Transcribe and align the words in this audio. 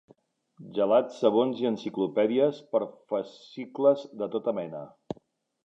Gelats, 0.77 1.19
sabons 1.23 1.61
i 1.65 1.69
enciclopèdies 1.71 2.63
per 2.73 2.83
fascicles 3.13 4.09
de 4.23 4.33
tota 4.37 4.59
mena. 4.63 4.85